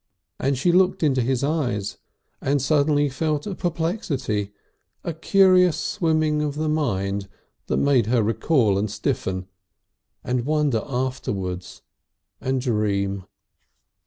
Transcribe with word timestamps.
And 0.39 0.57
she 0.57 0.71
looked 0.71 1.03
into 1.03 1.21
his 1.21 1.43
eyes 1.43 1.99
and 2.41 2.59
suddenly 2.59 3.07
felt 3.07 3.45
a 3.45 3.53
perplexity, 3.53 4.51
a 5.03 5.13
curious 5.13 5.77
swimming 5.77 6.41
of 6.41 6.55
the 6.55 6.67
mind 6.67 7.27
that 7.67 7.77
made 7.77 8.07
her 8.07 8.23
recoil 8.23 8.79
and 8.79 8.89
stiffen, 8.89 9.45
and 10.23 10.43
wonder 10.43 10.81
afterwards 10.87 11.83
and 12.41 12.59
dream.... 12.59 13.25